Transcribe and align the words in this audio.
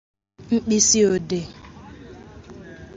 mkpịsị 0.45 0.99
odee 1.13 1.45